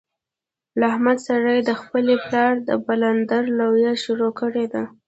[0.79, 4.83] له احمد سره یې خپل پلار د پلندر رویه شروع کړې ده.